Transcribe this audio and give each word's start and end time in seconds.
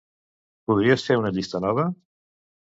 Podries 0.71 1.03
fer 1.09 1.19
una 1.19 1.31
llista 1.37 1.63
nova? 1.67 1.87